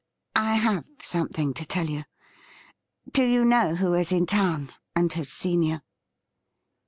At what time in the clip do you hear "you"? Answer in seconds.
1.87-2.05, 3.23-3.45, 5.61-5.81